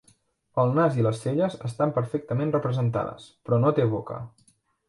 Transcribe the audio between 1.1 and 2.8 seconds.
celles estan perfectament